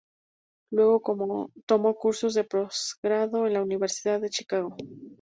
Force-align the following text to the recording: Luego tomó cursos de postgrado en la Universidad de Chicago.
Luego 0.71 1.51
tomó 1.67 1.93
cursos 1.93 2.33
de 2.33 2.43
postgrado 2.43 3.45
en 3.45 3.53
la 3.53 3.61
Universidad 3.61 4.19
de 4.19 4.31
Chicago. 4.31 4.75